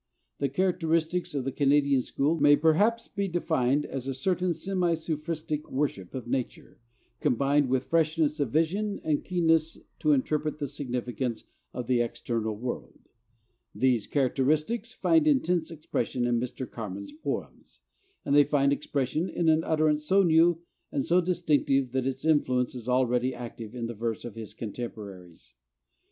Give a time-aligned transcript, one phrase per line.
[0.39, 5.69] The characteristics of the Canadian school may perhaps be defined as a certain semi Sufristic
[5.69, 6.79] worship of nature,
[7.19, 13.09] combined with freshness of vision and keenness to interpret the significance of the external world.
[13.75, 16.67] These characteristics find intense expression in Mr.
[16.67, 17.81] Carman's poems.
[18.25, 22.73] And they find expression in an utterance so new and so distinctive that its influence
[22.73, 25.53] is already active in the verse of his contemporaries.